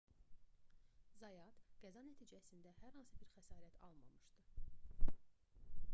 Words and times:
zayat 1.19 1.61
qəza 1.83 2.03
nəticəsində 2.07 2.73
hər 2.79 2.97
hansı 2.97 3.21
bir 3.23 3.31
xəsarət 3.35 3.79
almamışdı 3.89 5.15